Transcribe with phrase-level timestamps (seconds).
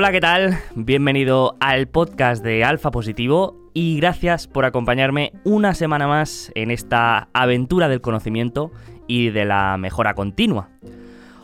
[0.00, 0.60] Hola, ¿qué tal?
[0.76, 7.30] Bienvenido al podcast de Alfa Positivo y gracias por acompañarme una semana más en esta
[7.32, 8.70] aventura del conocimiento
[9.08, 10.68] y de la mejora continua.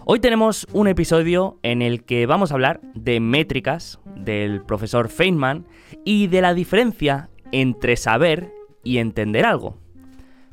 [0.04, 5.66] Hoy tenemos un episodio en el que vamos a hablar de métricas del profesor Feynman
[6.04, 8.52] y de la diferencia entre saber
[8.84, 9.79] y entender algo.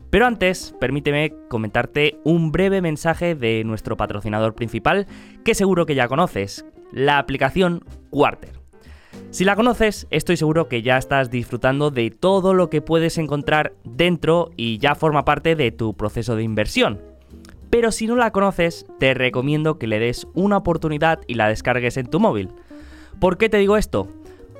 [0.09, 5.05] Pero antes, permíteme comentarte un breve mensaje de nuestro patrocinador principal,
[5.45, 8.51] que seguro que ya conoces, la aplicación Quarter.
[9.29, 13.73] Si la conoces, estoy seguro que ya estás disfrutando de todo lo que puedes encontrar
[13.83, 17.01] dentro y ya forma parte de tu proceso de inversión.
[17.69, 21.95] Pero si no la conoces, te recomiendo que le des una oportunidad y la descargues
[21.95, 22.49] en tu móvil.
[23.19, 24.09] ¿Por qué te digo esto?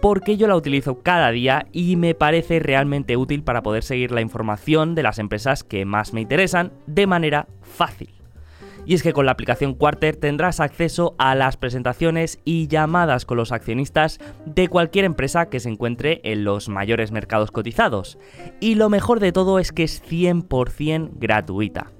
[0.02, 4.21] porque yo la utilizo cada día y me parece realmente útil para poder seguir la
[4.21, 8.20] información de las empresas que más me interesan de manera fácil.
[8.85, 13.37] Y es que con la aplicación Quarter tendrás acceso a las presentaciones y llamadas con
[13.37, 18.18] los accionistas de cualquier empresa que se encuentre en los mayores mercados cotizados.
[18.59, 21.91] Y lo mejor de todo es que es 100% gratuita.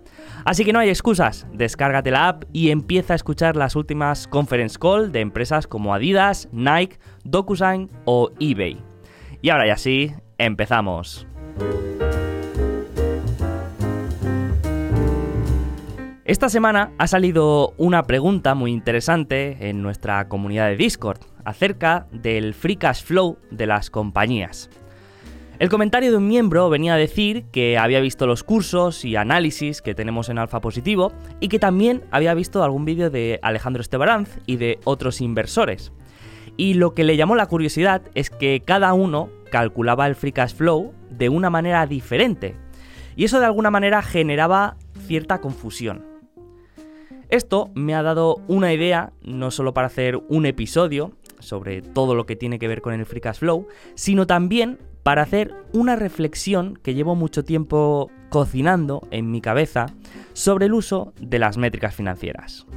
[0.44, 4.78] Así que no hay excusas, descárgate la app y empieza a escuchar las últimas conference
[4.80, 8.82] call de empresas como Adidas, Nike, DocuSign o eBay.
[9.42, 11.28] Y ahora ya sí, empezamos.
[16.32, 22.54] Esta semana ha salido una pregunta muy interesante en nuestra comunidad de Discord acerca del
[22.54, 24.70] free cash flow de las compañías.
[25.60, 29.82] El comentario de un miembro venía a decir que había visto los cursos y análisis
[29.82, 34.40] que tenemos en Alfa Positivo y que también había visto algún vídeo de Alejandro Estebaranz
[34.46, 35.92] y de otros inversores.
[36.56, 40.56] Y lo que le llamó la curiosidad es que cada uno calculaba el free cash
[40.56, 42.56] flow de una manera diferente.
[43.18, 46.11] Y eso de alguna manera generaba cierta confusión.
[47.32, 52.26] Esto me ha dado una idea, no solo para hacer un episodio sobre todo lo
[52.26, 56.78] que tiene que ver con el free cash flow, sino también para hacer una reflexión
[56.84, 59.86] que llevo mucho tiempo cocinando en mi cabeza
[60.34, 62.68] sobre el uso de las métricas financieras.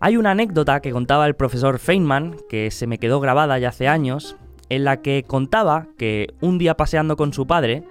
[0.00, 3.88] Hay una anécdota que contaba el profesor Feynman, que se me quedó grabada ya hace
[3.88, 4.36] años,
[4.68, 7.84] en la que contaba que un día paseando con su padre,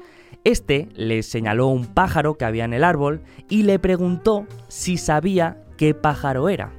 [0.43, 5.57] este le señaló un pájaro que había en el árbol y le preguntó si sabía
[5.77, 6.71] qué pájaro era.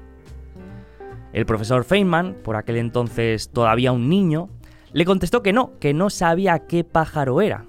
[1.33, 4.49] El profesor Feynman, por aquel entonces todavía un niño,
[4.93, 7.67] le contestó que no, que no sabía qué pájaro era.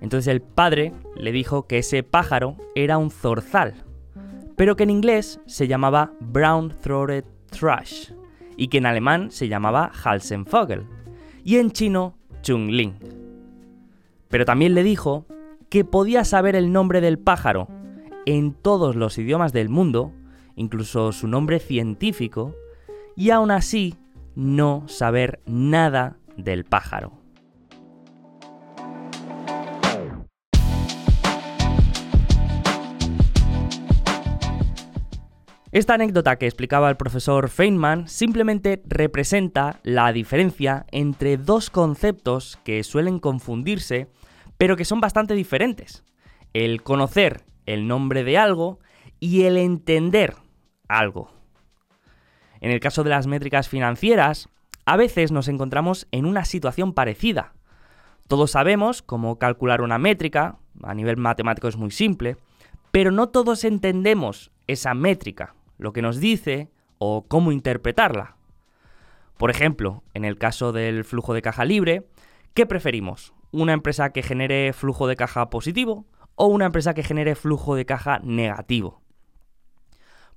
[0.00, 3.74] Entonces el padre le dijo que ese pájaro era un zorzal,
[4.56, 8.12] pero que en inglés se llamaba Brown-Throated Thrush
[8.56, 10.86] y que en alemán se llamaba Halsenvogel
[11.44, 12.94] y en chino Chungling.
[14.28, 15.26] Pero también le dijo
[15.68, 17.68] que podía saber el nombre del pájaro
[18.26, 20.12] en todos los idiomas del mundo,
[20.56, 22.54] incluso su nombre científico,
[23.16, 23.94] y aún así
[24.34, 27.19] no saber nada del pájaro.
[35.72, 42.82] Esta anécdota que explicaba el profesor Feynman simplemente representa la diferencia entre dos conceptos que
[42.82, 44.08] suelen confundirse
[44.60, 46.04] pero que son bastante diferentes.
[46.52, 48.78] El conocer el nombre de algo
[49.20, 50.34] y el entender
[50.86, 51.30] algo.
[52.60, 54.50] En el caso de las métricas financieras,
[54.84, 57.54] a veces nos encontramos en una situación parecida.
[58.28, 62.36] Todos sabemos cómo calcular una métrica, a nivel matemático es muy simple,
[62.90, 68.36] pero no todos entendemos esa métrica, lo que nos dice o cómo interpretarla.
[69.36, 72.06] Por ejemplo, en el caso del flujo de caja libre,
[72.54, 73.34] ¿qué preferimos?
[73.52, 77.86] una empresa que genere flujo de caja positivo o una empresa que genere flujo de
[77.86, 79.02] caja negativo?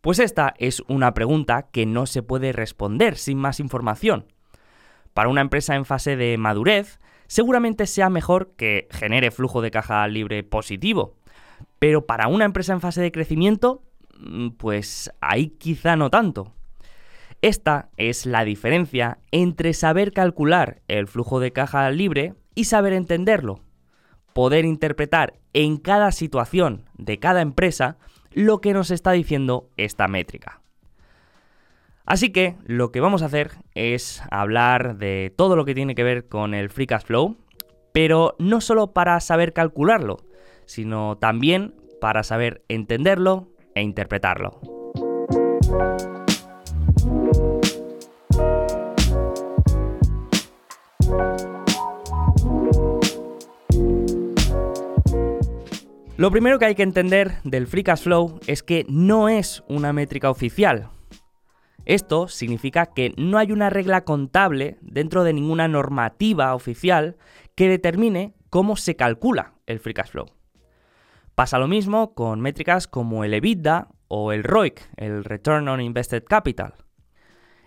[0.01, 4.25] Pues esta es una pregunta que no se puede responder sin más información.
[5.13, 10.05] Para una empresa en fase de madurez, seguramente sea mejor que genere flujo de caja
[10.07, 11.15] libre positivo.
[11.79, 13.81] Pero para una empresa en fase de crecimiento,
[14.57, 16.53] pues ahí quizá no tanto.
[17.41, 23.59] Esta es la diferencia entre saber calcular el flujo de caja libre y saber entenderlo.
[24.33, 27.97] Poder interpretar en cada situación de cada empresa
[28.31, 30.61] lo que nos está diciendo esta métrica.
[32.05, 36.03] Así que lo que vamos a hacer es hablar de todo lo que tiene que
[36.03, 37.37] ver con el Free Cash Flow,
[37.93, 40.17] pero no solo para saber calcularlo,
[40.65, 44.59] sino también para saber entenderlo e interpretarlo.
[56.15, 59.91] Lo primero que hay que entender del Free Cash Flow es que no es una
[59.93, 60.89] métrica oficial.
[61.85, 67.17] Esto significa que no hay una regla contable dentro de ninguna normativa oficial
[67.55, 70.27] que determine cómo se calcula el Free Cash Flow.
[71.35, 76.23] Pasa lo mismo con métricas como el EBITDA o el ROIC, el Return on Invested
[76.23, 76.75] Capital.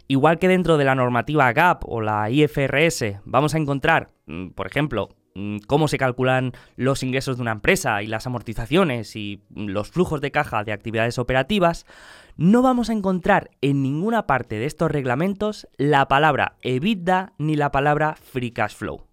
[0.06, 4.68] Igual que dentro de la normativa GAP o la IFRS vamos a encontrar, mm, por
[4.68, 9.90] ejemplo, mm, cómo se calculan los ingresos de una empresa y las amortizaciones y los
[9.90, 11.86] flujos de caja de actividades operativas,
[12.36, 17.72] no vamos a encontrar en ninguna parte de estos reglamentos la palabra EBITDA ni la
[17.72, 19.06] palabra Free Cash Flow.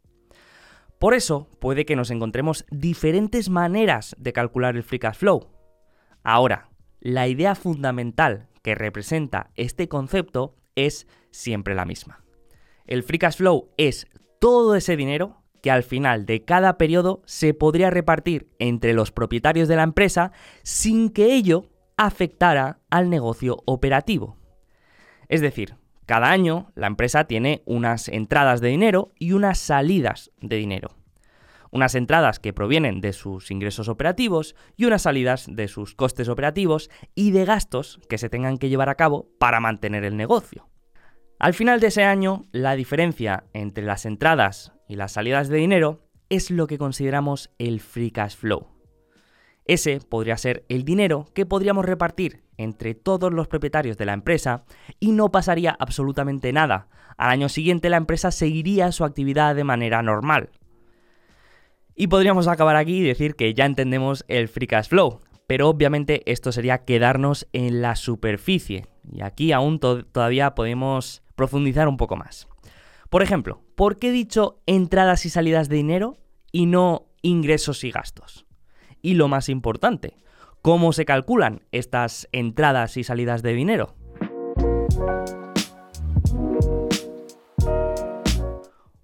[1.03, 5.49] Por eso puede que nos encontremos diferentes maneras de calcular el Free Cash Flow.
[6.23, 6.69] Ahora,
[7.01, 12.23] la idea fundamental que representa este concepto es siempre la misma.
[12.85, 14.07] El free cash flow es
[14.39, 19.67] todo ese dinero que al final de cada periodo se podría repartir entre los propietarios
[19.67, 21.65] de la empresa sin que ello
[21.97, 24.37] afectara al negocio operativo.
[25.27, 30.57] Es decir, cada año la empresa tiene unas entradas de dinero y unas salidas de
[30.57, 30.91] dinero.
[31.71, 36.89] Unas entradas que provienen de sus ingresos operativos y unas salidas de sus costes operativos
[37.15, 40.69] y de gastos que se tengan que llevar a cabo para mantener el negocio.
[41.39, 46.07] Al final de ese año, la diferencia entre las entradas y las salidas de dinero
[46.29, 48.67] es lo que consideramos el free cash flow.
[49.65, 54.63] Ese podría ser el dinero que podríamos repartir entre todos los propietarios de la empresa
[54.99, 56.87] y no pasaría absolutamente nada.
[57.17, 60.49] Al año siguiente la empresa seguiría su actividad de manera normal.
[61.95, 66.23] Y podríamos acabar aquí y decir que ya entendemos el free cash flow, pero obviamente
[66.31, 68.87] esto sería quedarnos en la superficie.
[69.11, 72.47] Y aquí aún todavía podemos profundizar un poco más.
[73.09, 76.17] Por ejemplo, ¿por qué he dicho entradas y salidas de dinero
[76.51, 78.47] y no ingresos y gastos?
[79.03, 80.15] Y lo más importante,
[80.63, 83.95] ¿cómo se calculan estas entradas y salidas de dinero?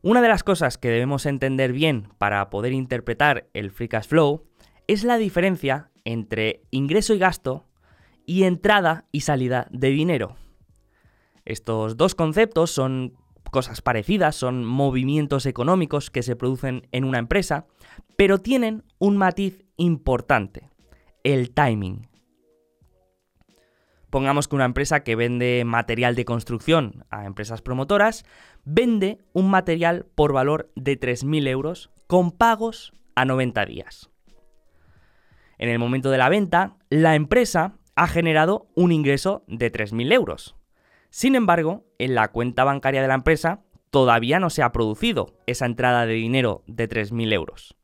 [0.01, 4.45] Una de las cosas que debemos entender bien para poder interpretar el free cash flow
[4.88, 7.67] es la diferencia entre ingreso y gasto
[8.25, 10.38] y entrada y salida de dinero.
[11.44, 13.17] Estos dos conceptos son
[13.51, 17.67] cosas parecidas, son movimientos económicos que se producen en una empresa,
[18.15, 20.69] pero tienen un matiz importante,
[21.24, 22.07] el timing.
[24.10, 28.25] Pongamos que una empresa que vende material de construcción a empresas promotoras
[28.66, 34.10] vende un material por valor de 3.000 euros con pagos a 90 días.
[35.60, 40.56] En el momento de la venta, la empresa ha generado un ingreso de 3.000 euros.
[41.12, 43.62] Sin embargo, en la cuenta bancaria de la empresa
[43.92, 47.78] todavía no se ha producido esa entrada de dinero de 3.000 euros.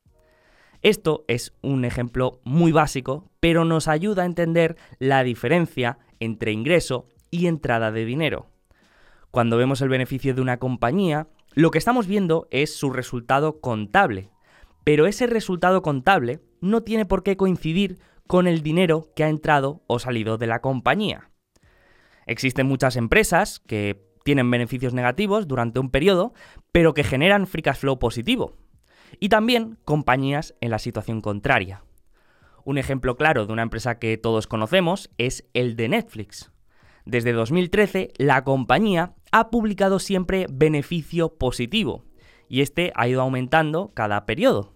[0.85, 7.07] Esto es un ejemplo muy básico, pero nos ayuda a entender la diferencia entre ingreso
[7.31, 8.51] y entrada de dinero.
[9.31, 14.29] Cuando vemos el beneficio de una compañía, lo que estamos viendo es su resultado contable,
[14.83, 17.97] pero ese resultado contable no tiene por qué coincidir
[18.27, 21.31] con el dinero que ha entrado o salido de la compañía.
[22.27, 26.35] Existen muchas empresas que tienen beneficios negativos durante un periodo,
[26.71, 28.55] pero que generan free cash flow positivo.
[29.19, 31.83] Y también compañías en la situación contraria.
[32.63, 36.51] Un ejemplo claro de una empresa que todos conocemos es el de Netflix.
[37.05, 42.03] Desde 2013, la compañía ha publicado siempre beneficio positivo,
[42.49, 44.73] y este ha ido aumentando cada periodo.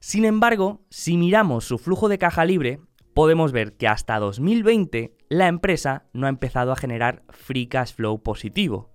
[0.00, 2.80] Sin embargo, si miramos su flujo de caja libre,
[3.14, 8.22] podemos ver que hasta 2020 la empresa no ha empezado a generar free cash flow
[8.22, 8.90] positivo.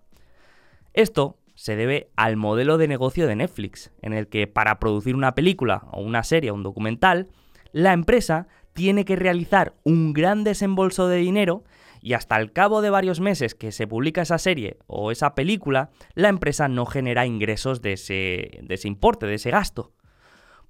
[0.93, 5.35] Esto se debe al modelo de negocio de Netflix, en el que para producir una
[5.35, 7.27] película o una serie o un documental,
[7.71, 11.63] la empresa tiene que realizar un gran desembolso de dinero
[12.01, 15.91] y hasta el cabo de varios meses que se publica esa serie o esa película,
[16.15, 19.91] la empresa no genera ingresos de ese, de ese importe, de ese gasto.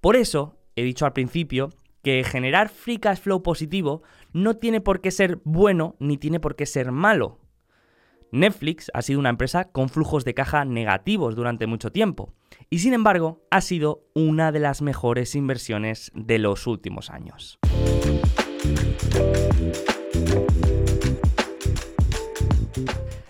[0.01, 1.69] Por eso, he dicho al principio
[2.03, 6.57] que generar free cash flow positivo no tiene por qué ser bueno ni tiene por
[6.57, 7.39] qué ser malo.
[8.31, 12.33] Netflix ha sido una empresa con flujos de caja negativos durante mucho tiempo
[12.69, 17.59] y sin embargo ha sido una de las mejores inversiones de los últimos años.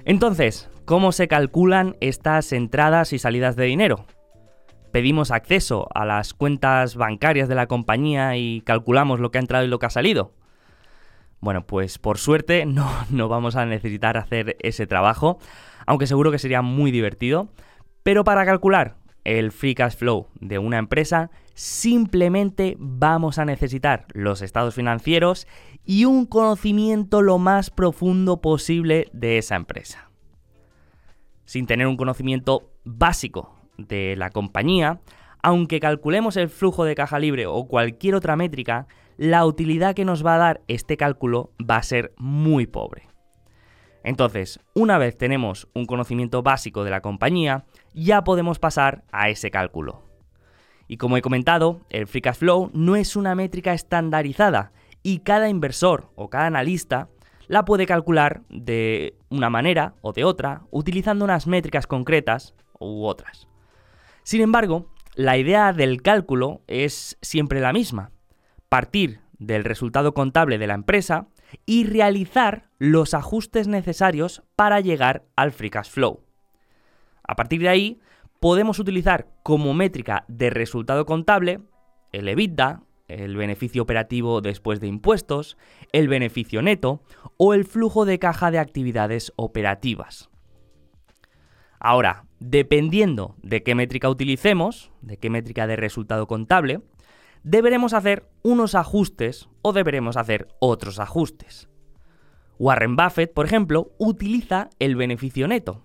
[0.05, 4.05] Entonces, ¿cómo se calculan estas entradas y salidas de dinero?
[4.91, 9.63] pedimos acceso a las cuentas bancarias de la compañía y calculamos lo que ha entrado
[9.63, 10.33] y lo que ha salido?
[11.41, 15.39] Bueno, pues por suerte no, vamos a necesitar hacer ese trabajo,
[15.85, 17.49] aunque seguro que sería muy divertido.
[18.03, 24.41] Pero para calcular el free cash flow de una empresa, simplemente vamos a necesitar los
[24.41, 25.47] estados financieros
[25.85, 30.09] y un conocimiento lo más profundo posible de esa empresa.
[31.45, 35.01] Sin tener un conocimiento básico de la compañía,
[35.43, 38.87] aunque calculemos el flujo de caja libre o cualquier otra métrica,
[39.21, 43.07] la utilidad que nos va a dar este cálculo va a ser muy pobre.
[44.03, 49.51] Entonces, una vez tenemos un conocimiento básico de la compañía, ya podemos pasar a ese
[49.51, 50.01] cálculo.
[50.87, 54.71] Y como he comentado, el Free Cash Flow no es una métrica estandarizada
[55.03, 57.07] y cada inversor o cada analista
[57.47, 63.47] la puede calcular de una manera o de otra, utilizando unas métricas concretas u otras.
[64.23, 68.09] Sin embargo, la idea del cálculo es siempre la misma.
[68.71, 71.27] Partir del resultado contable de la empresa
[71.65, 76.23] y realizar los ajustes necesarios para llegar al free cash flow.
[77.21, 77.99] A partir de ahí,
[78.39, 81.59] podemos utilizar como métrica de resultado contable
[82.13, 85.57] el EBITDA, el beneficio operativo después de impuestos,
[85.91, 87.03] el beneficio neto
[87.35, 90.29] o el flujo de caja de actividades operativas.
[91.77, 96.79] Ahora, dependiendo de qué métrica utilicemos, de qué métrica de resultado contable,
[97.43, 101.67] deberemos hacer unos ajustes o deberemos hacer otros ajustes.
[102.59, 105.83] Warren Buffett, por ejemplo, utiliza el beneficio neto.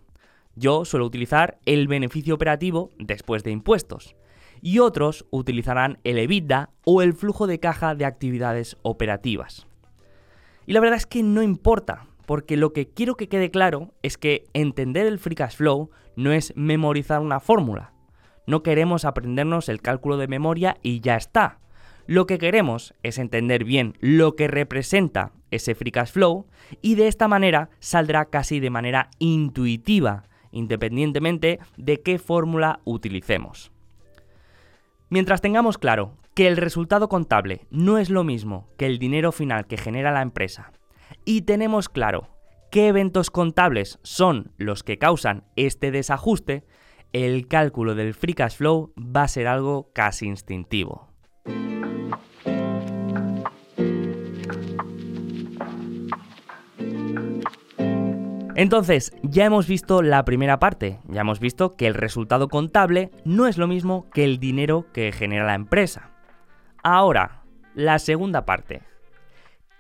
[0.55, 4.15] Yo suelo utilizar el beneficio operativo después de impuestos.
[4.61, 9.67] Y otros utilizarán el EBITDA o el flujo de caja de actividades operativas.
[10.67, 14.19] Y la verdad es que no importa, porque lo que quiero que quede claro es
[14.19, 17.93] que entender el free cash flow no es memorizar una fórmula.
[18.47, 21.59] No queremos aprendernos el cálculo de memoria y ya está.
[22.07, 26.47] Lo que queremos es entender bien lo que representa ese free cash flow
[26.81, 33.73] y de esta manera saldrá casi de manera intuitiva, independientemente de qué fórmula utilicemos.
[35.09, 39.67] Mientras tengamos claro que el resultado contable no es lo mismo que el dinero final
[39.67, 40.73] que genera la empresa
[41.25, 42.29] y tenemos claro
[42.71, 46.65] qué eventos contables son los que causan este desajuste,
[47.13, 51.09] el cálculo del free cash flow va a ser algo casi instintivo.
[58.57, 63.47] Entonces, ya hemos visto la primera parte, ya hemos visto que el resultado contable no
[63.47, 66.11] es lo mismo que el dinero que genera la empresa.
[66.83, 67.43] Ahora,
[67.75, 68.83] la segunda parte.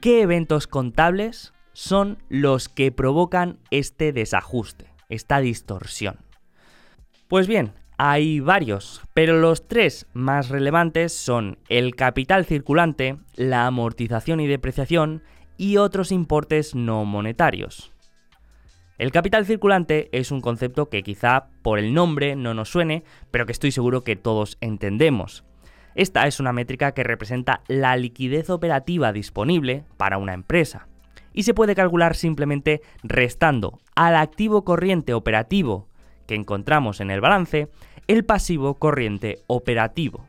[0.02, 6.25] ¿Qué eventos contables son los que provocan este desajuste, esta distorsión?
[7.28, 14.38] Pues bien, hay varios, pero los tres más relevantes son el capital circulante, la amortización
[14.38, 15.24] y depreciación
[15.56, 17.92] y otros importes no monetarios.
[18.98, 23.02] El capital circulante es un concepto que quizá por el nombre no nos suene,
[23.32, 25.44] pero que estoy seguro que todos entendemos.
[25.96, 30.86] Esta es una métrica que representa la liquidez operativa disponible para una empresa
[31.32, 35.88] y se puede calcular simplemente restando al activo corriente operativo
[36.26, 37.68] que encontramos en el balance
[38.06, 40.26] el pasivo corriente operativo.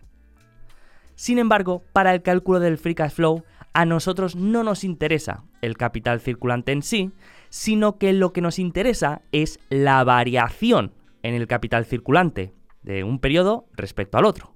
[1.16, 5.77] Sin embargo, para el cálculo del free cash flow, a nosotros no nos interesa el
[5.77, 7.12] capital circulante en sí,
[7.50, 13.20] sino que lo que nos interesa es la variación en el capital circulante de un
[13.20, 14.54] periodo respecto al otro.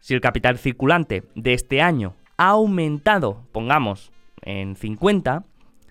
[0.00, 4.12] Si el capital circulante de este año ha aumentado, pongamos,
[4.42, 5.44] en 50,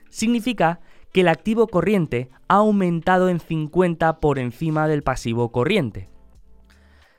[0.09, 0.79] significa
[1.11, 6.09] que el activo corriente ha aumentado en 50 por encima del pasivo corriente.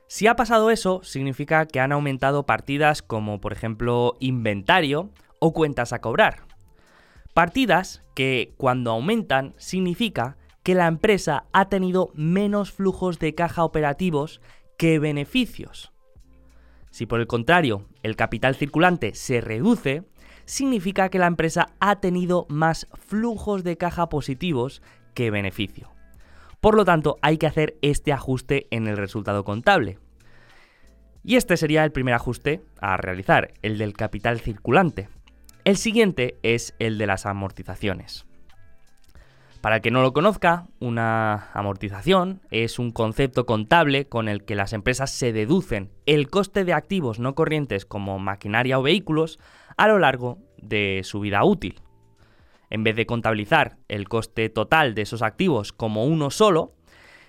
[0.06, 5.92] Si ha pasado eso, significa que han aumentado partidas como por ejemplo inventario o cuentas
[5.92, 6.47] a cobrar.
[7.32, 14.40] Partidas que cuando aumentan significa que la empresa ha tenido menos flujos de caja operativos
[14.76, 15.92] que beneficios.
[16.90, 20.02] Si por el contrario el capital circulante se reduce,
[20.50, 24.83] significa que la empresa ha tenido más flujos de caja positivos
[25.14, 25.92] que beneficio.
[26.61, 29.99] Por lo tanto, hay que hacer este ajuste en el resultado contable.
[31.23, 35.09] Y este sería el primer ajuste a realizar, el del capital circulante.
[35.64, 38.26] El siguiente es el de las amortizaciones.
[39.61, 44.54] Para el que no lo conozca, una amortización es un concepto contable con el que
[44.54, 49.38] las empresas se deducen el coste de activos no corrientes como maquinaria o vehículos
[49.80, 51.80] a lo largo de su vida útil.
[52.68, 56.75] En vez de contabilizar el coste total de esos activos como uno solo,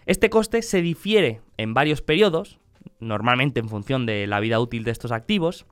[0.05, 2.59] este coste se difiere en varios periodos,
[2.99, 5.65] normalmente en función de la vida útil de estos activos,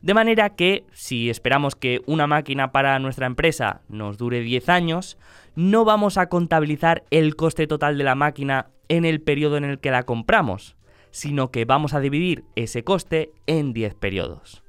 [0.00, 5.18] de manera que si esperamos que una máquina para nuestra empresa nos dure 10 años,
[5.54, 9.80] no vamos a contabilizar el coste total de la máquina en el periodo en el
[9.80, 10.76] que la compramos,
[11.10, 14.62] sino que vamos a dividir ese coste en 10 periodos.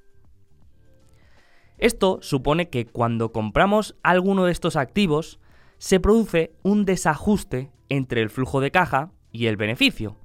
[1.84, 5.42] Esto supone que cuando compramos alguno de estos activos,
[5.80, 10.16] se produce un desajuste entre el flujo de caja y el beneficio,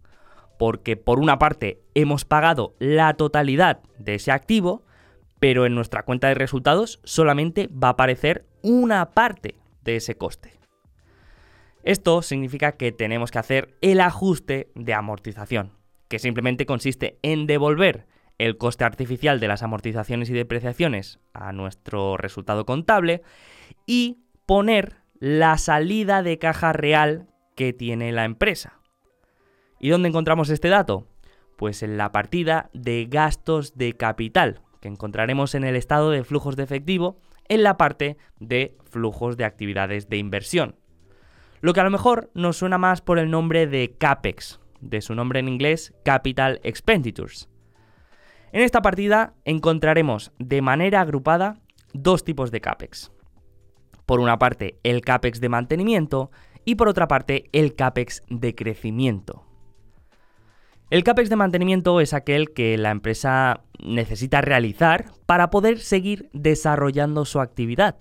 [0.57, 4.85] porque por una parte hemos pagado la totalidad de ese activo,
[5.41, 10.61] pero en nuestra cuenta de resultados solamente va a aparecer una parte de ese coste.
[11.83, 15.73] Esto significa que tenemos que hacer el ajuste de amortización,
[16.07, 18.07] que simplemente consiste en devolver
[18.39, 23.23] el coste artificial de las amortizaciones y depreciaciones a nuestro resultado contable
[23.87, 27.27] y poner la salida de caja real
[27.57, 28.81] que tiene la empresa.
[29.81, 31.09] ¿Y dónde encontramos este dato?
[31.57, 36.55] Pues en la partida de gastos de capital, que encontraremos en el estado de flujos
[36.55, 37.19] de efectivo
[37.49, 40.77] en la parte de flujos de actividades de inversión.
[41.61, 45.17] Lo que a lo mejor nos suena más por el nombre de CAPEX, de su
[45.17, 47.49] nombre en inglés Capital Expenditures.
[48.53, 51.59] En esta partida encontraremos de manera agrupada
[51.93, 53.13] dos tipos de CAPEX.
[54.07, 56.31] Por una parte, el CAPEX de mantenimiento
[56.65, 59.45] y por otra parte, el CAPEX de crecimiento.
[60.91, 67.27] El CAPEX de mantenimiento es aquel que la empresa necesita realizar para poder seguir desarrollando
[67.27, 67.97] su actividad.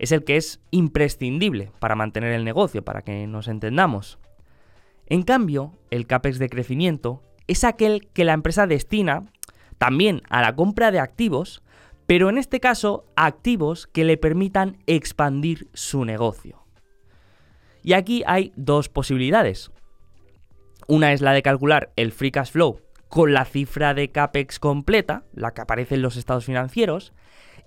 [0.00, 4.18] Es el que es imprescindible para mantener el negocio, para que nos entendamos.
[5.06, 9.30] En cambio, el CAPEX de crecimiento es aquel que la empresa destina
[9.82, 11.60] también a la compra de activos,
[12.06, 16.64] pero en este caso activos que le permitan expandir su negocio.
[17.82, 19.72] Y aquí hay dos posibilidades.
[20.86, 25.24] Una es la de calcular el free cash flow con la cifra de CAPEX completa,
[25.34, 27.12] la que aparece en los estados financieros,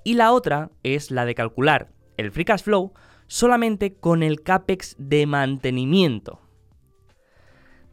[0.06, 2.94] y la otra es la de calcular el free cash flow
[3.28, 6.45] solamente con el CAPEX de mantenimiento.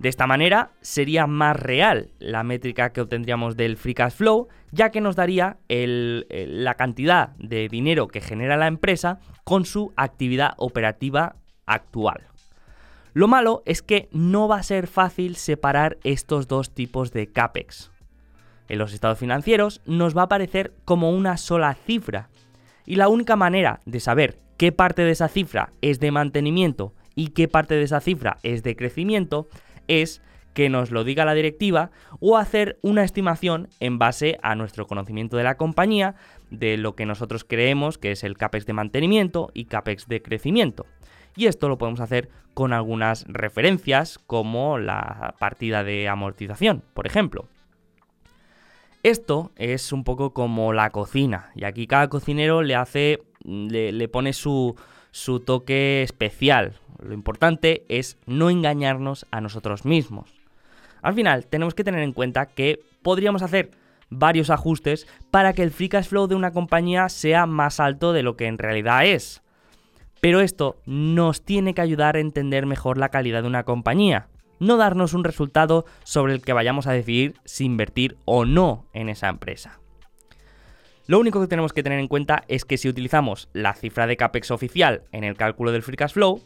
[0.02, 4.90] De esta manera sería más real la métrica que obtendríamos del free cash flow, ya
[4.90, 11.36] que nos daría la cantidad de dinero que genera la empresa con su actividad operativa
[11.66, 12.26] actual.
[13.14, 17.92] Lo malo es que no va a ser fácil separar estos dos tipos de CAPEX.
[18.68, 22.28] En los estados financieros nos va a aparecer como una sola cifra,
[22.86, 27.28] y la única manera de saber qué parte de esa cifra es de mantenimiento y
[27.28, 29.46] qué parte de esa cifra es de crecimiento
[29.88, 30.22] es
[30.54, 31.90] que nos lo diga la directiva
[32.20, 36.14] o hacer una estimación en base a nuestro conocimiento de la compañía,
[36.50, 40.86] de lo que nosotros creemos que es el CAPEX de mantenimiento y CAPEX de crecimiento.
[41.36, 47.48] Y esto lo podemos hacer con algunas referencias como la partida de amortización, por ejemplo.
[49.02, 54.32] Esto es un poco como la cocina, y aquí cada cocinero le hace, le, pone
[54.32, 54.76] su,
[55.10, 56.74] su toque especial.
[57.02, 60.32] Lo importante es no engañarnos a nosotros mismos.
[61.02, 63.70] Al final, tenemos que tener en cuenta que podríamos hacer
[64.08, 68.22] varios ajustes para que el free cash flow de una compañía sea más alto de
[68.22, 69.42] lo que en realidad es.
[70.20, 74.28] Pero esto nos tiene que ayudar a entender mejor la calidad de una compañía
[74.62, 79.08] no darnos un resultado sobre el que vayamos a decidir si invertir o no en
[79.08, 79.80] esa empresa.
[81.08, 84.16] Lo único que tenemos que tener en cuenta es que si utilizamos la cifra de
[84.16, 86.40] CAPEX oficial en el cálculo del free cash flow,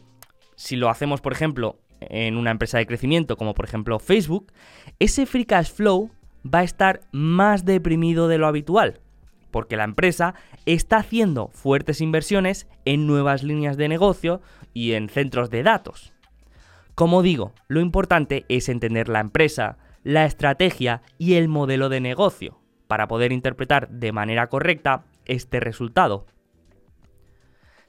[0.57, 4.51] si lo hacemos, por ejemplo, en una empresa de crecimiento como por ejemplo Facebook,
[4.99, 6.09] ese free cash flow
[6.43, 8.99] va a estar más deprimido de lo habitual,
[9.51, 10.33] porque la empresa
[10.65, 14.41] está haciendo fuertes inversiones en nuevas líneas de negocio
[14.73, 16.11] y en centros de datos.
[16.95, 22.59] Como digo, lo importante es entender la empresa, la estrategia y el modelo de negocio
[22.87, 26.25] para poder interpretar de manera correcta este resultado.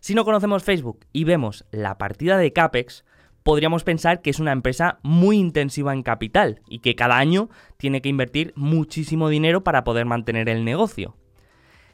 [0.09, 3.05] Si no conocemos Facebook y vemos la partida de CAPEX,
[3.43, 8.01] podríamos pensar que es una empresa muy intensiva en capital y que cada año tiene
[8.01, 11.19] que invertir muchísimo dinero para poder mantener el negocio.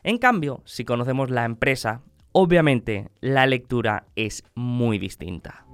[0.05, 5.67] En cambio, si conocemos la empresa, obviamente la lectura es muy distinta.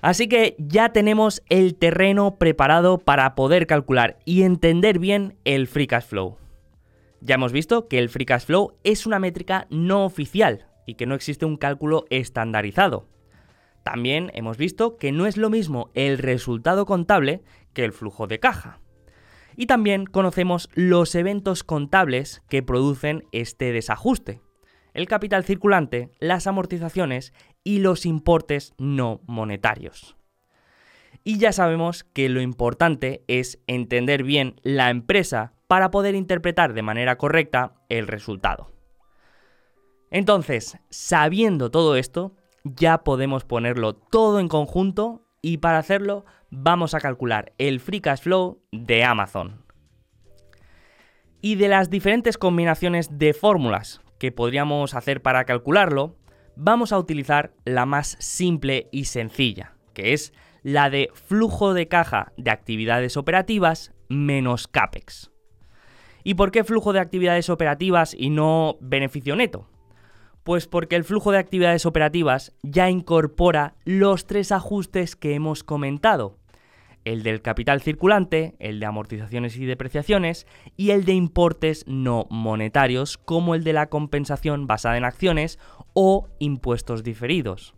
[0.00, 5.88] Así que ya tenemos el terreno preparado para poder calcular y entender bien el Free
[5.88, 6.36] Cash Flow.
[7.20, 11.06] Ya hemos visto que el Free Cash Flow es una métrica no oficial y que
[11.06, 13.08] no existe un cálculo estandarizado.
[13.82, 18.38] También hemos visto que no es lo mismo el resultado contable que el flujo de
[18.38, 18.80] caja.
[19.56, 24.40] Y también conocemos los eventos contables que producen este desajuste.
[24.94, 27.32] El capital circulante, las amortizaciones
[27.64, 30.16] y los importes no monetarios.
[31.24, 36.82] Y ya sabemos que lo importante es entender bien la empresa para poder interpretar de
[36.82, 38.72] manera correcta el resultado.
[40.10, 47.00] Entonces, sabiendo todo esto, ya podemos ponerlo todo en conjunto y para hacerlo vamos a
[47.00, 49.64] calcular el free cash flow de Amazon.
[51.40, 56.16] Y de las diferentes combinaciones de fórmulas que podríamos hacer para calcularlo,
[56.56, 62.32] vamos a utilizar la más simple y sencilla, que es la de flujo de caja
[62.36, 65.30] de actividades operativas menos CAPEX.
[66.24, 69.68] ¿Y por qué flujo de actividades operativas y no beneficio neto?
[70.42, 76.38] Pues porque el flujo de actividades operativas ya incorpora los tres ajustes que hemos comentado.
[77.08, 83.16] El del capital circulante, el de amortizaciones y depreciaciones y el de importes no monetarios
[83.16, 85.58] como el de la compensación basada en acciones
[85.94, 87.74] o impuestos diferidos.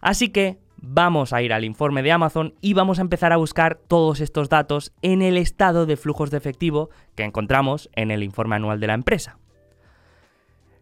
[0.00, 3.74] Así que vamos a ir al informe de Amazon y vamos a empezar a buscar
[3.76, 8.56] todos estos datos en el estado de flujos de efectivo que encontramos en el informe
[8.56, 9.36] anual de la empresa.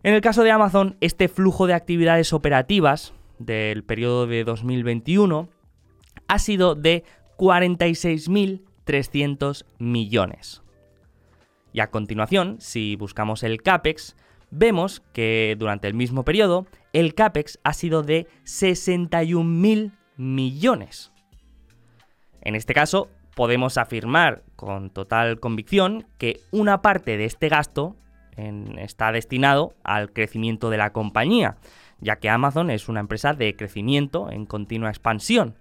[0.05, 5.49] En el caso de Amazon, este flujo de actividades operativas del periodo de 2021
[6.29, 7.03] ha sido de
[7.41, 10.63] 46.300 millones.
[11.73, 14.15] Y a continuación, si buscamos el CAPEX,
[14.51, 21.13] vemos que durante el mismo periodo el CAPEX ha sido de 61.000 millones.
[22.43, 27.97] En este caso, podemos afirmar con total convicción que una parte de este gasto
[28.77, 31.57] está destinado al crecimiento de la compañía,
[32.01, 35.55] ya que Amazon es una empresa de crecimiento en continua expansión.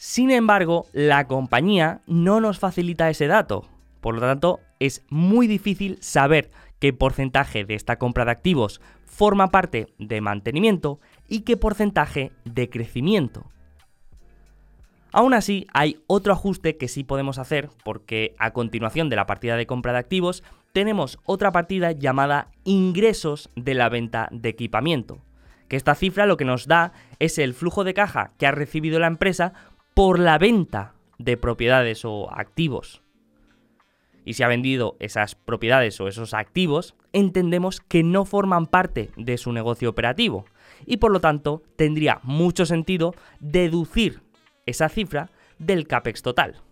[0.00, 3.68] Sin embargo, la compañía no nos facilita ese dato,
[4.00, 9.48] por lo tanto, es muy difícil saber qué porcentaje de esta compra de activos forma
[9.48, 13.44] parte de mantenimiento y qué porcentaje de crecimiento.
[15.12, 19.56] Aún así, hay otro ajuste que sí podemos hacer porque a continuación de la partida
[19.56, 25.18] de compra de activos tenemos otra partida llamada ingresos de la venta de equipamiento,
[25.68, 28.98] que esta cifra lo que nos da es el flujo de caja que ha recibido
[28.98, 29.52] la empresa
[29.94, 33.02] por la venta de propiedades o activos
[34.24, 39.38] y si ha vendido esas propiedades o esos activos, entendemos que no forman parte de
[39.38, 40.44] su negocio operativo
[40.86, 44.22] y por lo tanto tendría mucho sentido deducir
[44.66, 46.62] esa cifra del CAPEX total.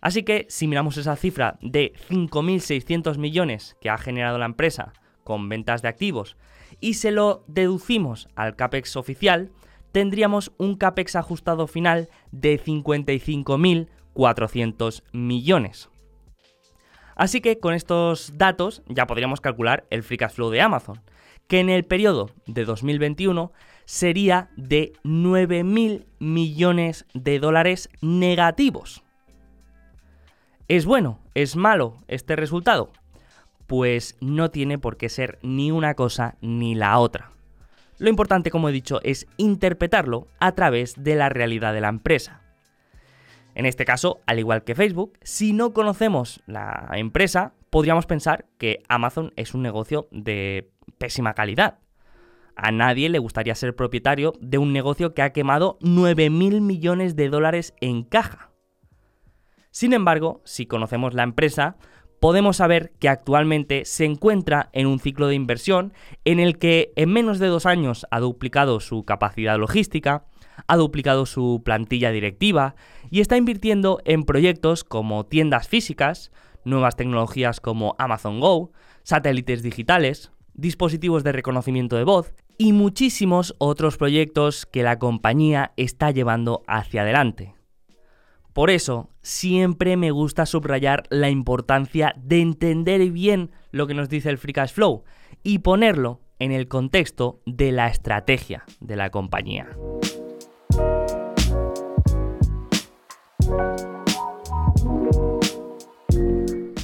[0.00, 4.92] Así que si miramos esa cifra de 5.600 millones que ha generado la empresa
[5.24, 6.36] con ventas de activos
[6.80, 9.50] y se lo deducimos al CAPEX oficial,
[9.92, 15.88] tendríamos un CAPEX ajustado final de 55.400 millones.
[17.14, 21.00] Así que con estos datos ya podríamos calcular el free cash flow de Amazon,
[21.48, 23.52] que en el periodo de 2021
[23.86, 29.02] sería de 9.000 millones de dólares negativos.
[30.68, 31.18] ¿Es bueno?
[31.34, 32.92] ¿Es malo este resultado?
[33.66, 37.32] Pues no tiene por qué ser ni una cosa ni la otra.
[37.98, 42.42] Lo importante, como he dicho, es interpretarlo a través de la realidad de la empresa.
[43.54, 48.82] En este caso, al igual que Facebook, si no conocemos la empresa, podríamos pensar que
[48.88, 51.78] Amazon es un negocio de pésima calidad.
[52.54, 57.28] A nadie le gustaría ser propietario de un negocio que ha quemado 9.000 millones de
[57.28, 58.50] dólares en caja.
[59.70, 61.76] Sin embargo, si conocemos la empresa,
[62.20, 65.92] podemos saber que actualmente se encuentra en un ciclo de inversión
[66.24, 70.24] en el que en menos de dos años ha duplicado su capacidad logística,
[70.66, 72.74] ha duplicado su plantilla directiva
[73.10, 76.32] y está invirtiendo en proyectos como tiendas físicas,
[76.64, 83.96] nuevas tecnologías como Amazon Go, satélites digitales, dispositivos de reconocimiento de voz y muchísimos otros
[83.96, 87.57] proyectos que la compañía está llevando hacia adelante.
[88.58, 94.30] Por eso, siempre me gusta subrayar la importancia de entender bien lo que nos dice
[94.30, 95.04] el Free Cash Flow
[95.44, 99.68] y ponerlo en el contexto de la estrategia de la compañía.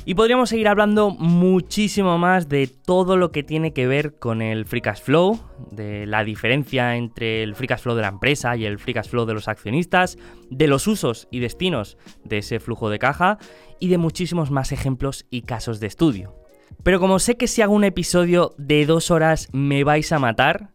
[0.06, 4.66] Y podríamos seguir hablando muchísimo más de todo lo que tiene que ver con el
[4.66, 5.40] free cash flow,
[5.70, 9.08] de la diferencia entre el free cash flow de la empresa y el free cash
[9.08, 10.18] flow de los accionistas,
[10.50, 13.38] de los usos y destinos de ese flujo de caja
[13.80, 16.34] y de muchísimos más ejemplos y casos de estudio.
[16.82, 20.74] Pero como sé que si hago un episodio de dos horas me vais a matar,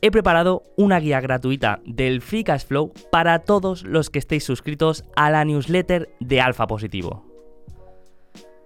[0.00, 5.04] he preparado una guía gratuita del Free Cash Flow para todos los que estéis suscritos
[5.16, 7.29] a la newsletter de Alfa Positivo.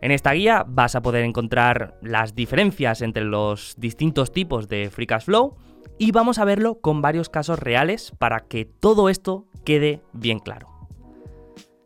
[0.05, 5.07] En esta guía vas a poder encontrar las diferencias entre los distintos tipos de Free
[5.07, 5.57] Cash Flow
[5.99, 10.69] y vamos a verlo con varios casos reales para que todo esto quede bien claro.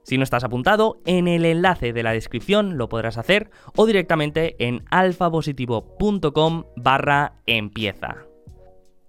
[0.03, 4.57] Si no estás apuntado, en el enlace de la descripción lo podrás hacer o directamente
[4.59, 8.28] en alfapositivo.com barra empieza.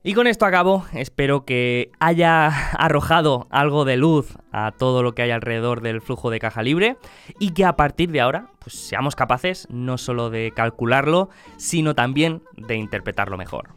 [0.01, 5.23] Y con esto acabo, espero que haya arrojado algo de luz a todo lo que
[5.23, 6.95] hay alrededor del flujo de caja libre
[7.37, 12.43] y que a partir de ahora pues, seamos capaces no solo de calcularlo, sino también
[12.55, 13.71] de interpretarlo mejor.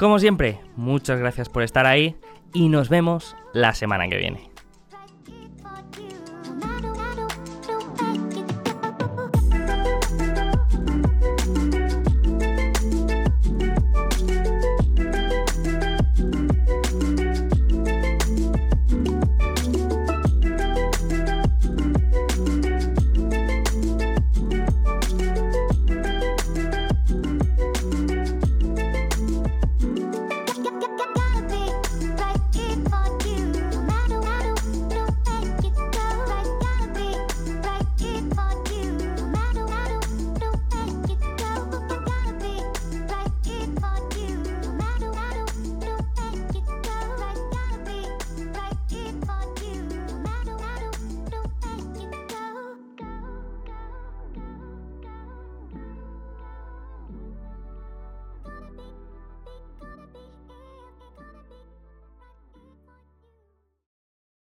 [0.00, 2.16] Como siempre, muchas gracias por estar ahí
[2.52, 4.51] y nos vemos la semana que viene.